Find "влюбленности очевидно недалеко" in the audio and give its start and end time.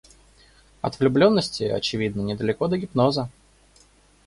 0.99-2.67